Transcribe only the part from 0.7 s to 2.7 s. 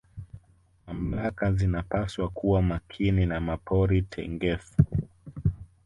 mamlaka zinapaswa kuwa